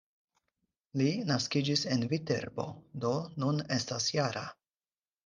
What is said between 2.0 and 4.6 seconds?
Viterbo, do nun estas -jara.